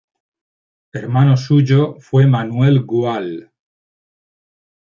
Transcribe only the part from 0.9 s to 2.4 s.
Hermano suyo fue